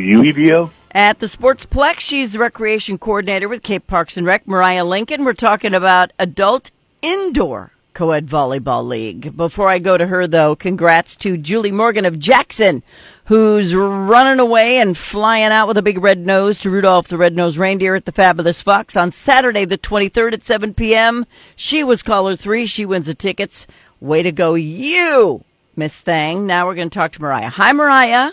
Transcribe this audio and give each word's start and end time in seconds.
UEBO? 0.00 0.70
At 0.92 1.20
the 1.20 1.26
Sportsplex, 1.26 2.00
she's 2.00 2.32
the 2.32 2.40
recreation 2.40 2.98
coordinator 2.98 3.48
with 3.48 3.62
Cape 3.62 3.86
Parks 3.86 4.16
and 4.16 4.26
Rec, 4.26 4.46
Moriah 4.46 4.84
Lincoln. 4.84 5.24
We're 5.24 5.34
talking 5.34 5.74
about 5.74 6.12
adult 6.18 6.70
indoor 7.02 7.72
co-ed 8.00 8.26
volleyball 8.26 8.86
league. 8.86 9.36
Before 9.36 9.68
I 9.68 9.78
go 9.78 9.98
to 9.98 10.06
her 10.06 10.26
though, 10.26 10.56
congrats 10.56 11.16
to 11.16 11.36
Julie 11.36 11.70
Morgan 11.70 12.06
of 12.06 12.18
Jackson, 12.18 12.82
who's 13.26 13.74
running 13.74 14.40
away 14.40 14.78
and 14.78 14.96
flying 14.96 15.52
out 15.52 15.68
with 15.68 15.76
a 15.76 15.82
big 15.82 15.98
red 15.98 16.18
nose 16.18 16.58
to 16.60 16.70
Rudolph 16.70 17.08
the 17.08 17.18
Red-Nosed 17.18 17.58
Reindeer 17.58 17.94
at 17.94 18.06
the 18.06 18.12
Fabulous 18.12 18.62
Fox 18.62 18.96
on 18.96 19.10
Saturday 19.10 19.64
the 19.64 19.78
23rd 19.78 20.32
at 20.32 20.42
7 20.42 20.74
p.m. 20.74 21.26
She 21.56 21.84
was 21.84 22.02
caller 22.02 22.36
three. 22.36 22.64
She 22.66 22.86
wins 22.86 23.06
the 23.06 23.14
tickets. 23.14 23.66
Way 24.00 24.22
to 24.22 24.32
go, 24.32 24.54
you, 24.54 25.44
Miss 25.76 26.00
Thang. 26.00 26.46
Now 26.46 26.66
we're 26.66 26.76
going 26.76 26.88
to 26.88 26.98
talk 26.98 27.12
to 27.12 27.20
Moriah. 27.20 27.50
Hi, 27.50 27.72
Moriah. 27.72 28.32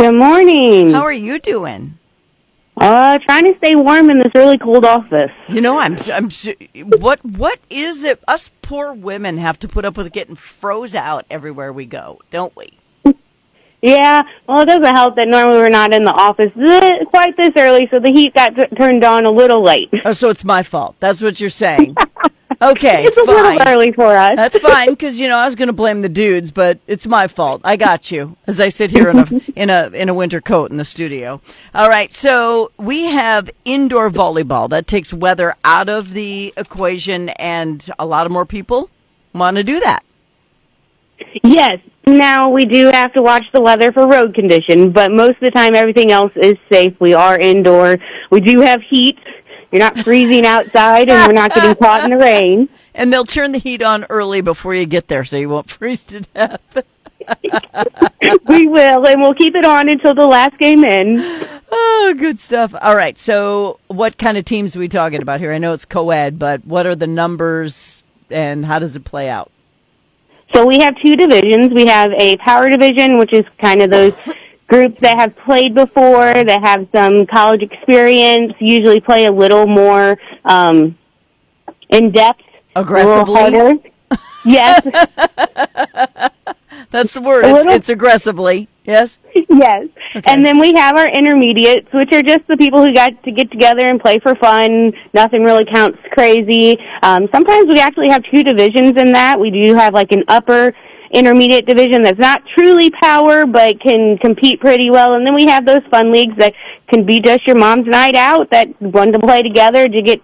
Good 0.00 0.14
morning. 0.14 0.94
How 0.94 1.02
are 1.02 1.12
you 1.12 1.38
doing? 1.38 1.98
Uh, 2.74 3.18
trying 3.18 3.44
to 3.44 3.54
stay 3.58 3.74
warm 3.76 4.08
in 4.08 4.20
this 4.20 4.34
really 4.34 4.56
cold 4.56 4.86
office. 4.86 5.30
You 5.46 5.60
know, 5.60 5.78
I'm, 5.78 5.98
I'm, 6.10 6.30
what, 6.98 7.22
what 7.22 7.58
is 7.68 8.02
it? 8.02 8.24
Us 8.26 8.50
poor 8.62 8.94
women 8.94 9.36
have 9.36 9.58
to 9.58 9.68
put 9.68 9.84
up 9.84 9.98
with 9.98 10.10
getting 10.10 10.36
froze 10.36 10.94
out 10.94 11.26
everywhere 11.30 11.70
we 11.70 11.84
go, 11.84 12.18
don't 12.30 12.56
we? 12.56 12.78
Yeah, 13.82 14.22
well, 14.48 14.62
it 14.62 14.64
doesn't 14.64 14.84
help 14.84 15.16
that 15.16 15.28
normally 15.28 15.58
we're 15.58 15.68
not 15.68 15.92
in 15.92 16.06
the 16.06 16.14
office 16.14 16.50
quite 17.10 17.36
this 17.36 17.52
early, 17.54 17.86
so 17.90 18.00
the 18.00 18.10
heat 18.10 18.32
got 18.32 18.56
t- 18.56 18.74
turned 18.78 19.04
on 19.04 19.26
a 19.26 19.30
little 19.30 19.62
late. 19.62 19.90
Oh, 20.06 20.14
so 20.14 20.30
it's 20.30 20.46
my 20.46 20.62
fault. 20.62 20.96
That's 21.00 21.20
what 21.20 21.40
you're 21.40 21.50
saying. 21.50 21.94
Okay, 22.62 23.04
it's 23.06 23.16
a 23.16 23.24
fine. 23.24 23.56
little 23.56 23.68
early 23.68 23.92
for 23.92 24.14
us. 24.16 24.36
That's 24.36 24.58
fine 24.58 24.90
because 24.90 25.18
you 25.18 25.28
know 25.28 25.36
I 25.38 25.46
was 25.46 25.54
going 25.54 25.68
to 25.68 25.72
blame 25.72 26.02
the 26.02 26.08
dudes, 26.08 26.50
but 26.50 26.78
it's 26.86 27.06
my 27.06 27.26
fault. 27.26 27.62
I 27.64 27.76
got 27.76 28.10
you 28.10 28.36
as 28.46 28.60
I 28.60 28.68
sit 28.68 28.90
here 28.90 29.08
in 29.08 29.18
a 29.18 29.26
in 29.56 29.70
a 29.70 29.88
in 29.94 30.08
a 30.08 30.14
winter 30.14 30.40
coat 30.40 30.70
in 30.70 30.76
the 30.76 30.84
studio. 30.84 31.40
All 31.74 31.88
right, 31.88 32.12
so 32.12 32.72
we 32.76 33.04
have 33.06 33.50
indoor 33.64 34.10
volleyball 34.10 34.68
that 34.70 34.86
takes 34.86 35.12
weather 35.14 35.54
out 35.64 35.88
of 35.88 36.12
the 36.12 36.52
equation, 36.56 37.30
and 37.30 37.88
a 37.98 38.04
lot 38.06 38.26
of 38.26 38.32
more 38.32 38.46
people 38.46 38.90
want 39.32 39.56
to 39.56 39.64
do 39.64 39.80
that. 39.80 40.04
Yes. 41.42 41.78
Now 42.06 42.48
we 42.50 42.64
do 42.64 42.86
have 42.86 43.12
to 43.12 43.22
watch 43.22 43.44
the 43.52 43.60
weather 43.60 43.92
for 43.92 44.06
road 44.08 44.34
condition, 44.34 44.90
but 44.90 45.12
most 45.12 45.32
of 45.32 45.40
the 45.40 45.50
time 45.50 45.74
everything 45.74 46.10
else 46.10 46.32
is 46.34 46.54
safe. 46.72 46.94
We 46.98 47.14
are 47.14 47.38
indoor. 47.38 47.98
We 48.30 48.40
do 48.40 48.60
have 48.60 48.80
heat. 48.88 49.18
You're 49.70 49.80
not 49.80 49.98
freezing 50.00 50.44
outside 50.44 51.08
and 51.08 51.26
we're 51.28 51.34
not 51.34 51.54
getting 51.54 51.74
caught 51.76 52.04
in 52.04 52.10
the 52.10 52.18
rain. 52.18 52.68
And 52.92 53.12
they'll 53.12 53.24
turn 53.24 53.52
the 53.52 53.58
heat 53.58 53.82
on 53.82 54.04
early 54.10 54.40
before 54.40 54.74
you 54.74 54.84
get 54.84 55.06
there 55.06 55.22
so 55.22 55.36
you 55.36 55.48
won't 55.48 55.70
freeze 55.78 56.02
to 56.04 56.22
death. 56.22 56.60
we 58.48 58.66
will, 58.66 59.06
and 59.06 59.20
we'll 59.20 59.32
keep 59.34 59.54
it 59.54 59.64
on 59.64 59.88
until 59.88 60.12
the 60.12 60.26
last 60.26 60.58
game 60.58 60.84
in. 60.84 61.20
Oh, 61.70 62.14
good 62.18 62.40
stuff. 62.40 62.74
All 62.80 62.96
right. 62.96 63.16
So, 63.16 63.78
what 63.86 64.18
kind 64.18 64.36
of 64.36 64.44
teams 64.44 64.74
are 64.74 64.80
we 64.80 64.88
talking 64.88 65.22
about 65.22 65.38
here? 65.38 65.52
I 65.52 65.58
know 65.58 65.72
it's 65.72 65.84
co 65.84 66.10
ed, 66.10 66.38
but 66.38 66.64
what 66.66 66.84
are 66.84 66.96
the 66.96 67.06
numbers 67.06 68.02
and 68.28 68.66
how 68.66 68.80
does 68.80 68.96
it 68.96 69.04
play 69.04 69.28
out? 69.28 69.52
So, 70.52 70.66
we 70.66 70.80
have 70.80 70.96
two 71.00 71.14
divisions. 71.14 71.72
We 71.72 71.86
have 71.86 72.10
a 72.12 72.36
power 72.38 72.68
division, 72.68 73.18
which 73.18 73.32
is 73.32 73.44
kind 73.60 73.82
of 73.82 73.90
those 73.90 74.14
groups 74.70 75.00
that 75.02 75.18
have 75.18 75.36
played 75.44 75.74
before, 75.74 76.32
that 76.32 76.62
have 76.62 76.86
some 76.94 77.26
college 77.26 77.60
experience, 77.62 78.54
usually 78.60 79.00
play 79.00 79.26
a 79.26 79.32
little 79.32 79.66
more 79.66 80.16
um, 80.44 80.96
in 81.90 82.10
depth, 82.12 82.40
aggressively. 82.76 83.92
yes, 84.44 84.80
that's 86.90 87.12
the 87.12 87.20
word. 87.20 87.44
It's, 87.44 87.66
it's 87.66 87.88
aggressively. 87.90 88.68
Yes. 88.84 89.18
yes. 89.34 89.88
Okay. 90.16 90.32
And 90.32 90.44
then 90.44 90.58
we 90.58 90.72
have 90.74 90.96
our 90.96 91.06
intermediates, 91.06 91.92
which 91.92 92.12
are 92.12 92.22
just 92.22 92.46
the 92.48 92.56
people 92.56 92.82
who 92.82 92.92
got 92.92 93.22
to 93.24 93.30
get 93.30 93.50
together 93.50 93.88
and 93.88 94.00
play 94.00 94.18
for 94.18 94.34
fun. 94.36 94.92
Nothing 95.12 95.44
really 95.44 95.64
counts 95.64 95.98
crazy. 96.12 96.78
Um, 97.02 97.28
sometimes 97.32 97.68
we 97.68 97.78
actually 97.78 98.08
have 98.08 98.24
two 98.32 98.42
divisions 98.42 98.96
in 98.96 99.12
that. 99.12 99.38
We 99.38 99.50
do 99.50 99.74
have 99.74 99.94
like 99.94 100.10
an 100.12 100.24
upper 100.28 100.72
intermediate 101.10 101.66
division 101.66 102.02
that's 102.02 102.18
not 102.18 102.42
truly 102.56 102.90
power 102.90 103.46
but 103.46 103.80
can 103.80 104.16
compete 104.18 104.60
pretty 104.60 104.90
well. 104.90 105.14
And 105.14 105.26
then 105.26 105.34
we 105.34 105.46
have 105.46 105.66
those 105.66 105.82
fun 105.90 106.12
leagues 106.12 106.36
that 106.38 106.54
can 106.88 107.04
be 107.04 107.20
just 107.20 107.46
your 107.46 107.56
mom's 107.56 107.86
night 107.86 108.14
out 108.14 108.50
that 108.50 108.68
want 108.80 109.12
to 109.14 109.20
play 109.20 109.42
together 109.42 109.88
to 109.88 110.02
get 110.02 110.20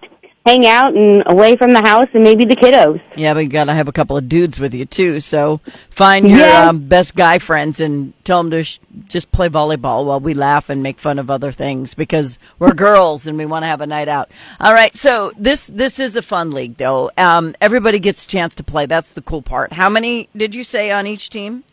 hang 0.47 0.65
out 0.65 0.95
and 0.95 1.23
away 1.27 1.55
from 1.57 1.71
the 1.73 1.81
house 1.81 2.07
and 2.13 2.23
maybe 2.23 2.45
the 2.45 2.55
kiddos 2.55 3.01
Yeah, 3.15 3.33
but 3.33 3.41
you 3.41 3.49
got 3.49 3.65
to 3.65 3.73
have 3.73 3.87
a 3.87 3.91
couple 3.91 4.15
of 4.17 4.29
dudes 4.29 4.59
with 4.59 4.73
you 4.73 4.85
too. 4.85 5.19
So 5.19 5.59
find 5.89 6.29
your 6.29 6.39
Yes. 6.39 6.67
um, 6.69 6.79
best 6.87 7.15
guy 7.15 7.39
friends 7.39 7.79
and 7.79 8.13
tell 8.23 8.41
them 8.41 8.51
to 8.51 8.63
sh- 8.63 8.79
just 9.07 9.31
play 9.31 9.49
volleyball 9.49 10.05
while 10.05 10.19
we 10.19 10.33
laugh 10.33 10.69
and 10.69 10.81
make 10.81 10.99
fun 10.99 11.19
of 11.19 11.29
other 11.29 11.51
things 11.51 11.93
because 11.93 12.39
we're 12.59 12.73
girls 12.73 13.27
and 13.27 13.37
we 13.37 13.45
want 13.45 13.63
to 13.63 13.67
have 13.67 13.81
a 13.81 13.87
night 13.87 14.07
out. 14.07 14.29
All 14.59 14.73
right, 14.73 14.95
so 14.95 15.31
this 15.37 15.67
this 15.67 15.99
is 15.99 16.15
a 16.15 16.21
fun 16.21 16.51
league 16.51 16.77
though. 16.77 17.11
Um, 17.17 17.53
everybody 17.61 17.99
gets 17.99 18.25
a 18.25 18.27
chance 18.27 18.55
to 18.55 18.63
play. 18.63 18.85
That's 18.85 19.11
the 19.11 19.21
cool 19.21 19.41
part. 19.41 19.73
How 19.73 19.89
many 19.89 20.29
did 20.35 20.55
you 20.55 20.63
say 20.63 20.91
on 20.91 21.05
each 21.07 21.29
team? 21.29 21.63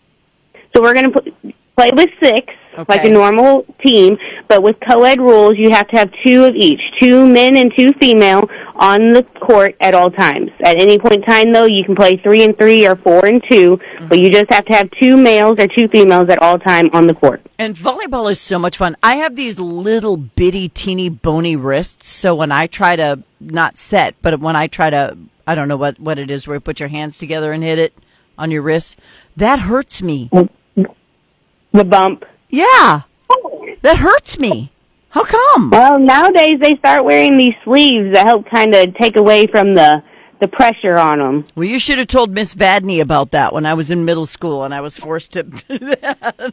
so 0.74 0.82
we're 0.82 0.94
going 0.94 1.12
to 1.12 1.20
pl- 1.20 1.52
play 1.76 1.90
with 1.94 2.10
six 2.20 2.52
like 2.88 3.04
a 3.04 3.08
normal 3.08 3.64
team 3.80 4.16
but 4.48 4.60
with 4.60 4.74
co-ed 4.84 5.20
rules 5.20 5.56
you 5.56 5.70
have 5.70 5.86
to 5.86 5.96
have 5.96 6.10
two 6.24 6.44
of 6.44 6.54
each 6.56 6.80
two 7.00 7.24
men 7.26 7.56
and 7.56 7.72
two 7.76 7.92
female 8.00 8.48
on 8.76 9.12
the 9.12 9.22
court 9.40 9.76
at 9.80 9.94
all 9.94 10.10
times 10.10 10.50
at 10.64 10.76
any 10.76 10.98
point 10.98 11.14
in 11.14 11.22
time 11.22 11.52
though 11.52 11.64
you 11.64 11.84
can 11.84 11.94
play 11.94 12.16
three 12.16 12.42
and 12.42 12.56
three 12.58 12.86
or 12.86 12.96
four 12.96 13.24
and 13.24 13.42
2 13.48 13.76
mm-hmm. 13.76 14.08
but 14.08 14.18
you 14.18 14.30
just 14.30 14.52
have 14.52 14.64
to 14.64 14.72
have 14.72 14.90
two 15.00 15.16
males 15.16 15.56
or 15.58 15.68
two 15.68 15.88
females 15.88 16.28
at 16.28 16.40
all 16.42 16.58
time 16.58 16.90
on 16.92 17.06
the 17.06 17.14
court 17.14 17.40
And 17.58 17.76
volleyball 17.76 18.30
is 18.30 18.40
so 18.40 18.58
much 18.58 18.76
fun. 18.76 18.96
I 19.02 19.16
have 19.16 19.36
these 19.36 19.58
little 19.58 20.16
bitty, 20.16 20.68
teeny, 20.68 21.08
bony 21.08 21.56
wrists. 21.56 22.08
So 22.08 22.34
when 22.34 22.50
I 22.50 22.66
try 22.66 22.96
to 22.96 23.22
not 23.40 23.78
set, 23.78 24.16
but 24.22 24.40
when 24.40 24.56
I 24.56 24.66
try 24.66 24.90
to, 24.90 25.16
I 25.46 25.54
don't 25.54 25.68
know 25.68 25.76
what, 25.76 26.00
what 26.00 26.18
it 26.18 26.30
is 26.30 26.46
where 26.46 26.56
you 26.56 26.60
put 26.60 26.80
your 26.80 26.88
hands 26.88 27.18
together 27.18 27.52
and 27.52 27.62
hit 27.62 27.78
it 27.78 27.94
on 28.36 28.50
your 28.50 28.62
wrist, 28.62 28.98
that 29.36 29.60
hurts 29.60 30.02
me. 30.02 30.30
the 31.72 31.84
bump 31.84 32.24
Yeah, 32.50 33.02
that 33.82 33.98
hurts 33.98 34.38
me. 34.38 34.72
How 35.14 35.22
come? 35.22 35.70
Well, 35.70 36.00
nowadays 36.00 36.58
they 36.60 36.74
start 36.74 37.04
wearing 37.04 37.38
these 37.38 37.54
sleeves 37.62 38.14
that 38.14 38.26
help 38.26 38.50
kind 38.50 38.74
of 38.74 38.96
take 38.96 39.14
away 39.16 39.46
from 39.46 39.76
the 39.76 40.02
the 40.40 40.48
pressure 40.48 40.98
on 40.98 41.20
them. 41.20 41.44
Well, 41.54 41.68
you 41.68 41.78
should 41.78 41.98
have 41.98 42.08
told 42.08 42.32
Miss 42.32 42.52
Badney 42.52 43.00
about 43.00 43.30
that 43.30 43.52
when 43.52 43.64
I 43.64 43.74
was 43.74 43.90
in 43.90 44.04
middle 44.04 44.26
school 44.26 44.64
and 44.64 44.74
I 44.74 44.80
was 44.80 44.96
forced 44.96 45.34
to. 45.34 45.42
do 45.44 45.78
that. 45.78 46.52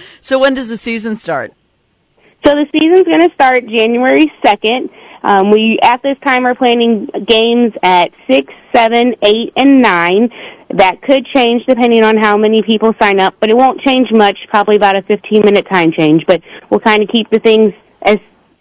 so 0.20 0.40
when 0.40 0.54
does 0.54 0.68
the 0.68 0.76
season 0.76 1.14
start? 1.14 1.52
So 2.44 2.50
the 2.50 2.66
season's 2.72 3.06
going 3.06 3.26
to 3.26 3.32
start 3.32 3.64
January 3.68 4.32
second. 4.44 4.90
Um, 5.24 5.50
we 5.50 5.78
at 5.82 6.02
this 6.02 6.18
time 6.22 6.46
are 6.46 6.54
planning 6.54 7.06
games 7.26 7.72
at 7.82 8.12
six, 8.30 8.52
seven, 8.74 9.14
eight, 9.22 9.54
and 9.56 9.80
nine. 9.80 10.30
That 10.74 11.00
could 11.00 11.24
change 11.26 11.64
depending 11.66 12.04
on 12.04 12.18
how 12.18 12.36
many 12.36 12.62
people 12.62 12.94
sign 13.00 13.18
up, 13.18 13.34
but 13.40 13.48
it 13.48 13.56
won't 13.56 13.80
change 13.80 14.12
much. 14.12 14.38
Probably 14.48 14.76
about 14.76 14.96
a 14.96 15.02
fifteen 15.02 15.42
minute 15.42 15.66
time 15.66 15.92
change, 15.92 16.24
but 16.26 16.42
we'll 16.68 16.80
kind 16.80 17.02
of 17.02 17.08
keep 17.08 17.30
the 17.30 17.38
things 17.38 17.72
as 18.02 18.18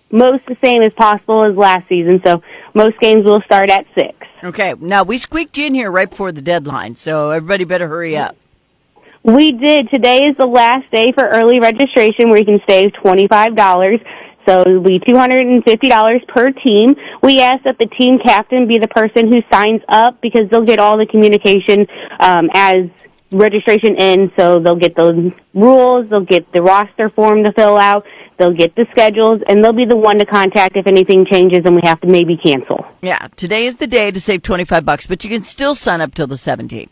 most 0.09 0.45
the 0.45 0.55
same 0.63 0.81
as 0.83 0.93
possible 0.93 1.43
as 1.43 1.55
last 1.55 1.89
season. 1.89 2.21
So 2.25 2.41
most 2.73 2.97
games 3.01 3.25
will 3.25 3.41
start 3.41 3.69
at 3.69 3.85
six. 3.93 4.15
Okay, 4.41 4.73
now 4.79 5.03
we 5.03 5.17
squeaked 5.17 5.57
in 5.57 5.73
here 5.73 5.91
right 5.91 6.09
before 6.09 6.31
the 6.31 6.41
deadline, 6.41 6.95
so 6.95 7.31
everybody 7.31 7.65
better 7.65 7.89
hurry 7.89 8.15
up. 8.15 8.37
We 9.23 9.53
did. 9.53 9.89
Today 9.89 10.27
is 10.27 10.35
the 10.37 10.45
last 10.45 10.89
day 10.91 11.13
for 11.13 11.25
early 11.25 11.61
registration 11.61 12.29
where 12.29 12.37
you 12.39 12.45
can 12.45 12.61
save 12.67 12.91
$25. 12.91 14.05
So 14.47 14.61
it'll 14.61 14.81
be 14.81 14.99
$250 14.99 16.27
per 16.27 16.51
team. 16.51 16.95
We 17.21 17.39
ask 17.41 17.63
that 17.63 17.77
the 17.79 17.87
team 17.87 18.19
captain 18.19 18.67
be 18.67 18.77
the 18.77 18.87
person 18.87 19.31
who 19.31 19.41
signs 19.51 19.81
up 19.87 20.21
because 20.21 20.49
they'll 20.49 20.65
get 20.65 20.79
all 20.79 20.97
the 20.97 21.05
communication 21.05 21.87
um, 22.19 22.49
as 22.53 22.89
registration 23.31 23.95
ends. 23.97 24.31
So 24.37 24.59
they'll 24.59 24.75
get 24.75 24.95
the 24.95 25.33
rules, 25.53 26.09
they'll 26.09 26.21
get 26.21 26.51
the 26.51 26.61
roster 26.61 27.09
form 27.09 27.43
to 27.43 27.51
fill 27.53 27.77
out, 27.77 28.05
they'll 28.37 28.53
get 28.53 28.75
the 28.75 28.85
schedules, 28.91 29.41
and 29.47 29.63
they'll 29.63 29.73
be 29.73 29.85
the 29.85 29.97
one 29.97 30.19
to 30.19 30.25
contact 30.25 30.77
if 30.77 30.87
anything 30.87 31.25
changes 31.25 31.61
and 31.65 31.75
we 31.75 31.81
have 31.83 31.99
to 32.01 32.07
maybe 32.07 32.37
cancel. 32.37 32.85
Yeah, 33.01 33.27
today 33.35 33.65
is 33.65 33.77
the 33.77 33.87
day 33.87 34.11
to 34.11 34.19
save 34.19 34.43
25 34.43 34.85
bucks, 34.85 35.07
but 35.07 35.23
you 35.23 35.29
can 35.29 35.43
still 35.43 35.75
sign 35.75 36.01
up 36.01 36.13
till 36.13 36.27
the 36.27 36.35
17th. 36.35 36.89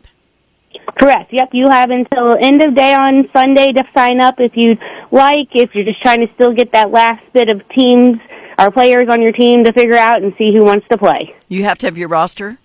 Correct. 0.99 1.31
Yep. 1.31 1.49
You 1.53 1.69
have 1.69 1.89
until 1.89 2.37
end 2.39 2.61
of 2.61 2.75
day 2.75 2.93
on 2.93 3.27
Sunday 3.33 3.71
to 3.71 3.83
sign 3.95 4.19
up 4.19 4.35
if 4.39 4.51
you'd 4.55 4.79
like. 5.11 5.49
If 5.53 5.75
you're 5.75 5.85
just 5.85 6.01
trying 6.01 6.25
to 6.25 6.33
still 6.35 6.53
get 6.53 6.71
that 6.73 6.91
last 6.91 7.23
bit 7.33 7.49
of 7.49 7.61
teams 7.69 8.17
or 8.57 8.71
players 8.71 9.07
on 9.09 9.21
your 9.21 9.31
team 9.31 9.63
to 9.63 9.73
figure 9.73 9.97
out 9.97 10.21
and 10.21 10.33
see 10.37 10.53
who 10.55 10.63
wants 10.63 10.87
to 10.89 10.97
play. 10.97 11.35
You 11.47 11.63
have 11.63 11.77
to 11.79 11.87
have 11.87 11.97
your 11.97 12.07
roster? 12.07 12.59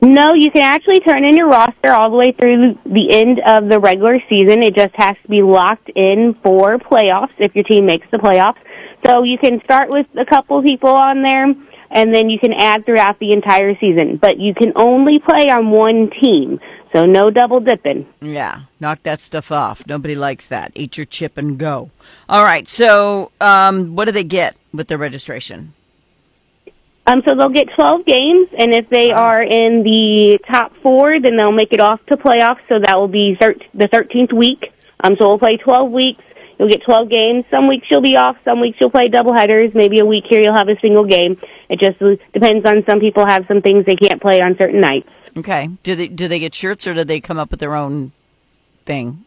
No, 0.00 0.32
you 0.34 0.50
can 0.52 0.62
actually 0.62 1.00
turn 1.00 1.24
in 1.24 1.36
your 1.36 1.48
roster 1.48 1.90
all 1.90 2.08
the 2.10 2.16
way 2.16 2.30
through 2.30 2.78
the 2.86 3.10
end 3.10 3.40
of 3.44 3.68
the 3.68 3.80
regular 3.80 4.20
season. 4.28 4.62
It 4.62 4.76
just 4.76 4.94
has 4.94 5.16
to 5.22 5.28
be 5.28 5.42
locked 5.42 5.88
in 5.88 6.36
for 6.42 6.78
playoffs 6.78 7.32
if 7.38 7.54
your 7.56 7.64
team 7.64 7.86
makes 7.86 8.06
the 8.12 8.18
playoffs. 8.18 8.58
So 9.04 9.24
you 9.24 9.38
can 9.38 9.60
start 9.64 9.90
with 9.90 10.06
a 10.16 10.24
couple 10.24 10.62
people 10.62 10.90
on 10.90 11.22
there 11.22 11.52
and 11.90 12.14
then 12.14 12.30
you 12.30 12.38
can 12.38 12.52
add 12.52 12.84
throughout 12.84 13.18
the 13.18 13.32
entire 13.32 13.76
season. 13.78 14.18
But 14.20 14.38
you 14.38 14.54
can 14.54 14.72
only 14.76 15.18
play 15.18 15.50
on 15.50 15.70
one 15.70 16.10
team. 16.10 16.60
So 16.92 17.04
no 17.04 17.30
double 17.30 17.60
dipping. 17.60 18.06
Yeah, 18.20 18.62
knock 18.80 19.02
that 19.02 19.20
stuff 19.20 19.52
off. 19.52 19.86
Nobody 19.86 20.14
likes 20.14 20.46
that. 20.46 20.72
Eat 20.74 20.96
your 20.96 21.06
chip 21.06 21.36
and 21.36 21.58
go. 21.58 21.90
All 22.28 22.44
right. 22.44 22.66
So, 22.66 23.30
um, 23.40 23.94
what 23.94 24.06
do 24.06 24.12
they 24.12 24.24
get 24.24 24.56
with 24.72 24.88
their 24.88 24.98
registration? 24.98 25.74
Um, 27.06 27.22
so 27.26 27.34
they'll 27.34 27.48
get 27.48 27.68
12 27.74 28.04
games, 28.04 28.48
and 28.58 28.74
if 28.74 28.90
they 28.90 29.12
are 29.12 29.42
in 29.42 29.82
the 29.82 30.38
top 30.46 30.74
four, 30.82 31.18
then 31.18 31.36
they'll 31.38 31.52
make 31.52 31.72
it 31.72 31.80
off 31.80 32.04
to 32.06 32.18
playoffs. 32.18 32.60
So 32.68 32.80
that 32.80 32.98
will 32.98 33.08
be 33.08 33.34
thir- 33.34 33.56
the 33.72 33.88
13th 33.88 34.32
week. 34.32 34.72
Um, 35.00 35.16
so 35.18 35.28
we'll 35.28 35.38
play 35.38 35.56
12 35.56 35.90
weeks. 35.90 36.22
You'll 36.58 36.68
get 36.68 36.82
12 36.82 37.08
games. 37.08 37.44
Some 37.50 37.68
weeks 37.68 37.86
you'll 37.90 38.02
be 38.02 38.16
off. 38.16 38.36
Some 38.44 38.60
weeks 38.60 38.78
you'll 38.80 38.90
play 38.90 39.08
double 39.08 39.32
headers. 39.32 39.72
Maybe 39.74 40.00
a 40.00 40.04
week 40.06 40.24
here 40.28 40.40
you'll 40.42 40.54
have 40.54 40.68
a 40.68 40.78
single 40.80 41.04
game. 41.04 41.40
It 41.70 41.80
just 41.80 41.98
depends 42.34 42.66
on 42.66 42.84
some 42.86 43.00
people 43.00 43.24
have 43.24 43.46
some 43.46 43.62
things 43.62 43.86
they 43.86 43.96
can't 43.96 44.20
play 44.20 44.42
on 44.42 44.56
certain 44.58 44.80
nights. 44.80 45.08
Okay. 45.36 45.70
Do 45.82 45.94
they 45.94 46.08
do 46.08 46.28
they 46.28 46.38
get 46.38 46.54
shirts 46.54 46.86
or 46.86 46.94
do 46.94 47.04
they 47.04 47.20
come 47.20 47.38
up 47.38 47.50
with 47.50 47.60
their 47.60 47.74
own 47.74 48.12
thing? 48.86 49.24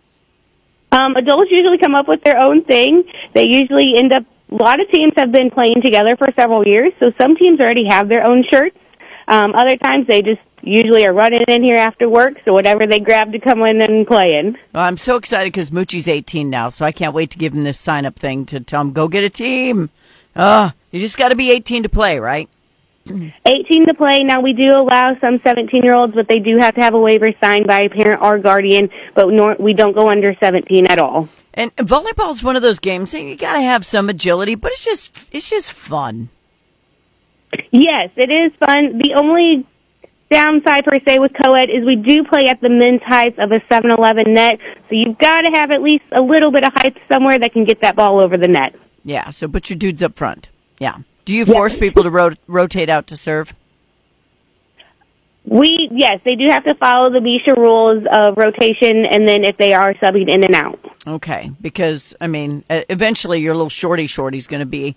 Um, 0.91 1.15
adults 1.15 1.51
usually 1.51 1.77
come 1.77 1.95
up 1.95 2.07
with 2.07 2.23
their 2.23 2.37
own 2.37 2.63
thing. 2.63 3.03
They 3.33 3.45
usually 3.45 3.95
end 3.95 4.11
up. 4.13 4.23
A 4.51 4.55
lot 4.55 4.81
of 4.81 4.89
teams 4.89 5.13
have 5.15 5.31
been 5.31 5.49
playing 5.49 5.81
together 5.81 6.17
for 6.17 6.27
several 6.35 6.67
years, 6.67 6.91
so 6.99 7.13
some 7.17 7.37
teams 7.37 7.61
already 7.61 7.85
have 7.87 8.09
their 8.09 8.25
own 8.25 8.43
shirts. 8.49 8.75
Um, 9.29 9.55
other 9.55 9.77
times 9.77 10.07
they 10.07 10.21
just 10.21 10.41
usually 10.61 11.05
are 11.05 11.13
running 11.13 11.43
in 11.47 11.63
here 11.63 11.77
after 11.77 12.09
work, 12.09 12.33
so 12.43 12.51
whatever 12.51 12.85
they 12.85 12.99
grab 12.99 13.31
to 13.31 13.39
come 13.39 13.61
in 13.63 13.81
and 13.81 14.05
play 14.05 14.37
in. 14.37 14.57
Well, 14.73 14.83
I'm 14.83 14.97
so 14.97 15.15
excited 15.15 15.53
because 15.53 15.71
Moochie's 15.71 16.09
18 16.09 16.49
now, 16.49 16.67
so 16.67 16.85
I 16.85 16.91
can't 16.91 17.13
wait 17.13 17.31
to 17.31 17.37
give 17.37 17.53
him 17.53 17.63
this 17.63 17.79
sign 17.79 18.05
up 18.05 18.17
thing 18.17 18.45
to 18.47 18.59
tell 18.59 18.81
him 18.81 18.91
go 18.91 19.07
get 19.07 19.23
a 19.23 19.29
team. 19.29 19.89
Uh, 20.35 20.71
you 20.91 20.99
just 20.99 21.17
got 21.17 21.29
to 21.29 21.35
be 21.35 21.51
18 21.51 21.83
to 21.83 21.89
play, 21.89 22.19
right? 22.19 22.49
18 23.45 23.87
to 23.87 23.93
play. 23.93 24.23
Now 24.23 24.41
we 24.41 24.53
do 24.53 24.71
allow 24.71 25.17
some 25.19 25.39
17 25.43 25.83
year 25.83 25.93
olds, 25.95 26.13
but 26.13 26.27
they 26.27 26.39
do 26.39 26.57
have 26.57 26.75
to 26.75 26.81
have 26.81 26.93
a 26.93 26.99
waiver 26.99 27.31
signed 27.41 27.67
by 27.67 27.81
a 27.81 27.89
parent 27.89 28.21
or 28.21 28.39
guardian. 28.39 28.89
But 29.15 29.29
nor- 29.29 29.57
we 29.59 29.73
don't 29.73 29.93
go 29.93 30.09
under 30.09 30.35
17 30.39 30.87
at 30.87 30.99
all. 30.99 31.29
And 31.53 31.75
volleyball 31.75 32.31
is 32.31 32.41
one 32.43 32.55
of 32.55 32.61
those 32.61 32.79
games 32.79 33.11
that 33.11 33.21
you 33.21 33.35
got 33.35 33.53
to 33.53 33.61
have 33.61 33.85
some 33.85 34.09
agility, 34.09 34.55
but 34.55 34.71
it's 34.71 34.85
just 34.85 35.17
it's 35.31 35.49
just 35.49 35.73
fun. 35.73 36.29
Yes, 37.71 38.09
it 38.15 38.31
is 38.31 38.51
fun. 38.59 38.97
The 38.97 39.13
only 39.15 39.67
downside 40.29 40.85
per 40.85 40.99
se 41.05 41.19
with 41.19 41.33
co-ed 41.43 41.69
is 41.69 41.85
we 41.85 41.97
do 41.97 42.23
play 42.23 42.47
at 42.47 42.61
the 42.61 42.69
men's 42.69 43.01
height 43.03 43.37
of 43.37 43.51
a 43.51 43.59
7-Eleven 43.69 44.33
net, 44.33 44.59
so 44.87 44.95
you've 44.95 45.17
got 45.17 45.41
to 45.41 45.51
have 45.51 45.71
at 45.71 45.81
least 45.81 46.05
a 46.13 46.21
little 46.21 46.51
bit 46.51 46.63
of 46.63 46.71
height 46.73 46.95
somewhere 47.09 47.37
that 47.37 47.51
can 47.51 47.65
get 47.65 47.81
that 47.81 47.97
ball 47.97 48.19
over 48.19 48.37
the 48.37 48.47
net. 48.47 48.73
Yeah, 49.03 49.29
so 49.31 49.47
put 49.49 49.69
your 49.69 49.77
dudes 49.77 50.01
up 50.01 50.15
front. 50.15 50.47
Yeah. 50.79 50.99
Do 51.25 51.33
you 51.33 51.45
force 51.45 51.77
people 51.77 52.03
to 52.03 52.09
ro- 52.09 52.33
rotate 52.47 52.89
out 52.89 53.07
to 53.07 53.17
serve? 53.17 53.53
We 55.43 55.89
yes, 55.91 56.21
they 56.23 56.35
do 56.35 56.47
have 56.49 56.63
to 56.65 56.75
follow 56.75 57.09
the 57.09 57.19
MSHSAA 57.19 57.57
rules 57.57 58.05
of 58.11 58.37
rotation, 58.37 59.05
and 59.07 59.27
then 59.27 59.43
if 59.43 59.57
they 59.57 59.73
are 59.73 59.95
subbing 59.95 60.29
in 60.29 60.43
and 60.43 60.53
out. 60.53 60.79
Okay, 61.07 61.51
because 61.59 62.13
I 62.21 62.27
mean, 62.27 62.63
eventually 62.69 63.39
your 63.39 63.55
little 63.55 63.69
shorty 63.69 64.05
shorty's 64.05 64.45
going 64.45 64.59
to 64.59 64.67
be 64.67 64.95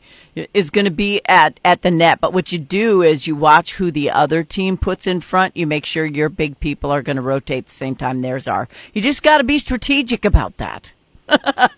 is 0.53 0.69
going 0.69 0.85
to 0.85 0.91
be 0.91 1.23
at 1.26 1.59
at 1.65 1.81
the 1.81 1.91
net. 1.91 2.21
But 2.21 2.35
what 2.35 2.53
you 2.53 2.59
do 2.59 3.00
is 3.00 3.26
you 3.26 3.35
watch 3.35 3.75
who 3.75 3.91
the 3.91 4.11
other 4.11 4.44
team 4.44 4.76
puts 4.76 5.06
in 5.06 5.21
front. 5.23 5.56
You 5.56 5.67
make 5.67 5.87
sure 5.87 6.05
your 6.05 6.29
big 6.29 6.61
people 6.61 6.91
are 6.91 7.00
going 7.00 7.17
to 7.17 7.23
rotate 7.23 7.67
the 7.67 7.73
same 7.73 7.97
time 7.97 8.21
theirs 8.21 8.47
are. 8.47 8.69
You 8.93 9.00
just 9.00 9.23
got 9.23 9.38
to 9.38 9.44
be 9.44 9.59
strategic 9.59 10.26
about 10.26 10.59
that. 10.59 10.93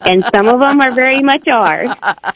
and 0.01 0.25
some 0.35 0.49
of 0.49 0.59
them 0.59 0.81
are 0.81 0.93
very 0.93 1.23
much 1.23 1.47
are. 1.47 1.97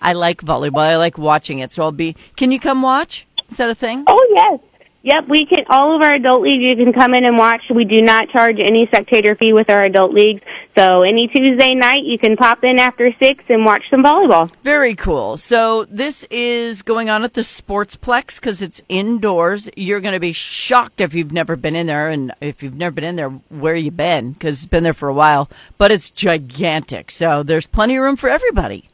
I 0.00 0.12
like 0.12 0.42
volleyball. 0.42 0.78
I 0.78 0.96
like 0.96 1.18
watching 1.18 1.58
it. 1.58 1.72
So 1.72 1.82
I'll 1.82 1.92
be. 1.92 2.16
Can 2.36 2.52
you 2.52 2.60
come 2.60 2.82
watch? 2.82 3.26
Is 3.48 3.56
that 3.56 3.70
a 3.70 3.74
thing? 3.74 4.04
Oh 4.06 4.26
yes. 4.34 4.60
Yep, 5.02 5.28
we 5.28 5.46
can. 5.46 5.64
All 5.70 5.96
of 5.96 6.02
our 6.02 6.12
adult 6.12 6.42
leagues, 6.42 6.62
you 6.62 6.76
can 6.76 6.92
come 6.92 7.14
in 7.14 7.24
and 7.24 7.38
watch. 7.38 7.62
We 7.74 7.86
do 7.86 8.02
not 8.02 8.28
charge 8.28 8.56
any 8.60 8.86
spectator 8.86 9.34
fee 9.34 9.54
with 9.54 9.70
our 9.70 9.82
adult 9.82 10.12
leagues. 10.12 10.42
So 10.76 11.02
any 11.02 11.26
Tuesday 11.26 11.74
night, 11.74 12.04
you 12.04 12.18
can 12.18 12.36
pop 12.36 12.64
in 12.64 12.78
after 12.78 13.10
six 13.18 13.42
and 13.48 13.64
watch 13.64 13.82
some 13.90 14.04
volleyball. 14.04 14.52
Very 14.62 14.94
cool. 14.94 15.38
So 15.38 15.86
this 15.86 16.24
is 16.24 16.82
going 16.82 17.08
on 17.08 17.24
at 17.24 17.32
the 17.32 17.40
Sportsplex 17.40 18.36
because 18.36 18.60
it's 18.60 18.82
indoors. 18.90 19.70
You're 19.74 20.00
going 20.00 20.12
to 20.12 20.20
be 20.20 20.32
shocked 20.32 21.00
if 21.00 21.14
you've 21.14 21.32
never 21.32 21.56
been 21.56 21.76
in 21.76 21.86
there, 21.86 22.10
and 22.10 22.34
if 22.42 22.62
you've 22.62 22.74
never 22.74 22.92
been 22.92 23.04
in 23.04 23.16
there, 23.16 23.30
where 23.30 23.74
you 23.74 23.90
been? 23.90 24.32
Because 24.32 24.62
it's 24.62 24.70
been 24.70 24.84
there 24.84 24.92
for 24.92 25.08
a 25.08 25.14
while. 25.14 25.48
But 25.78 25.92
it's 25.92 26.10
gigantic, 26.10 27.10
so 27.10 27.42
there's 27.42 27.66
plenty 27.66 27.96
of 27.96 28.02
room 28.02 28.16
for 28.16 28.28
everybody. 28.28 28.89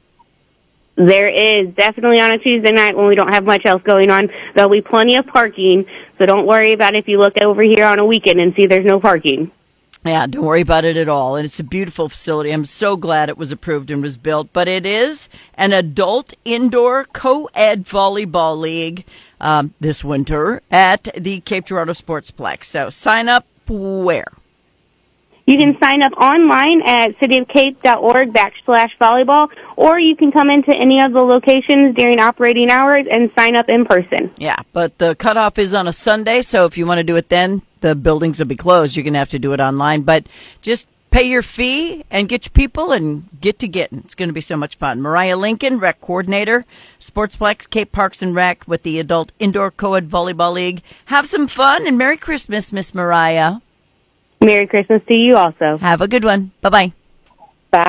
There 0.97 1.29
is 1.29 1.75
definitely 1.75 2.21
on 2.21 2.31
a 2.31 2.39
Tuesday 2.39 2.73
night 2.73 2.97
when 2.97 3.07
we 3.07 3.15
don't 3.15 3.33
have 3.33 3.45
much 3.45 3.67
else 3.67 3.83
going 3.83 4.11
on. 4.11 4.31
There'll 4.55 4.71
be 4.71 4.81
plenty 4.81 5.17
of 5.17 5.27
parking, 5.27 5.85
so 6.19 6.25
don't 6.25 6.47
worry 6.47 6.73
about 6.73 6.95
if 6.95 7.07
you 7.07 7.19
look 7.19 7.35
over 7.41 7.63
here 7.63 7.85
on 7.85 7.99
a 7.99 8.05
weekend 8.05 8.41
and 8.41 8.55
see 8.57 8.67
there's 8.67 8.87
no 8.87 8.99
parking. 8.99 9.53
Yeah, 10.07 10.27
don't 10.27 10.45
worry 10.45 10.61
about 10.61 10.85
it 10.85 10.97
at 10.97 11.09
all. 11.09 11.37
And 11.37 11.45
it's 11.45 11.59
a 11.59 11.65
beautiful 11.65 12.09
facility. 12.09 12.51
I'm 12.51 12.65
so 12.65 12.97
glad 12.97 13.29
it 13.29 13.37
was 13.37 13.51
approved 13.51 13.91
and 13.91 14.01
was 14.03 14.17
built. 14.17 14.53
But 14.53 14.69
it 14.69 14.87
is 14.87 15.29
an 15.55 15.73
adult 15.73 16.33
indoor 16.45 17.05
co-ed 17.05 17.85
volleyball 17.85 18.59
league 18.59 19.05
um, 19.41 19.75
this 19.81 20.05
winter 20.05 20.63
at 20.71 21.09
the 21.17 21.41
Cape 21.41 21.67
Girardeau 21.67 21.93
Sportsplex. 21.93 22.65
So 22.65 22.89
sign 22.89 23.29
up 23.29 23.47
where? 23.67 24.33
You 25.47 25.57
can 25.57 25.79
sign 25.79 26.03
up 26.03 26.13
online 26.15 26.83
at 26.83 27.17
cityofcape.org 27.21 28.33
backslash 28.33 28.91
volleyball, 29.01 29.49
or 29.77 29.97
you 29.97 30.17
can 30.17 30.33
come 30.33 30.51
into 30.51 30.73
any 30.73 31.01
of 31.01 31.13
the 31.13 31.21
locations 31.21 31.95
during 31.95 32.19
operating 32.19 32.69
hours 32.69 33.07
and 33.09 33.31
sign 33.39 33.55
up 33.55 33.69
in 33.69 33.85
person. 33.85 34.33
Yeah, 34.39 34.57
but 34.73 34.99
the 34.99 35.15
cutoff 35.15 35.57
is 35.57 35.73
on 35.73 35.87
a 35.87 35.93
Sunday, 35.93 36.43
so 36.43 36.65
if 36.65 36.77
you 36.77 36.85
want 36.85 36.99
to 36.99 37.05
do 37.05 37.15
it 37.15 37.29
then, 37.29 37.63
the 37.81 37.95
buildings 37.95 38.41
will 38.41 38.47
be 38.47 38.57
closed. 38.57 38.97
You're 38.97 39.05
going 39.05 39.13
to 39.13 39.21
have 39.21 39.29
to 39.29 39.39
do 39.39 39.53
it 39.53 39.61
online, 39.61 40.03
but 40.03 40.27
just 40.63 40.89
pay 41.13 41.23
your 41.23 41.43
fee 41.43 42.05
and 42.11 42.29
get 42.29 42.47
your 42.47 42.51
people 42.51 42.91
and 42.91 43.29
get 43.41 43.61
to 43.61 43.69
getting. 43.69 44.01
It's 44.01 44.17
going 44.17 44.29
to 44.29 44.33
be 44.33 44.41
so 44.41 44.57
much 44.57 44.77
fun. 44.77 45.01
Moriah 45.01 45.37
Lincoln, 45.37 45.79
rec 45.79 46.01
coordinator, 46.01 46.65
Sportsplex, 46.99 47.71
Cape 47.71 47.93
Parks 47.93 48.21
and 48.21 48.35
Rec 48.35 48.67
with 48.67 48.83
the 48.83 48.99
Adult 48.99 49.31
Indoor 49.39 49.71
Co-ed 49.71 50.11
Volleyball 50.11 50.55
League. 50.55 50.83
Have 51.05 51.27
some 51.27 51.47
fun 51.47 51.87
and 51.87 51.97
Merry 51.97 52.17
Christmas, 52.17 52.73
Miss 52.73 52.93
Moriah. 52.93 53.63
Merry 54.41 54.67
Christmas 54.67 55.03
to 55.09 55.15
you 55.15 55.37
also. 55.37 55.79
Have 55.79 56.01
a 56.01 56.09
good 56.09 56.25
one. 56.25 56.53
Bye-bye. 56.61 56.93
Bye. 57.71 57.85